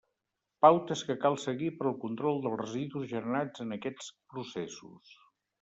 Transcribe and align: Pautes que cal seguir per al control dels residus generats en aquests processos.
Pautes 0.65 1.03
que 1.09 1.15
cal 1.25 1.37
seguir 1.43 1.69
per 1.81 1.87
al 1.91 1.99
control 2.07 2.41
dels 2.47 2.57
residus 2.63 3.07
generats 3.15 3.67
en 3.67 3.79
aquests 3.79 4.11
processos. 4.35 5.17